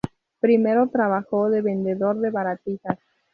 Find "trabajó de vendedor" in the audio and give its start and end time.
0.89-2.17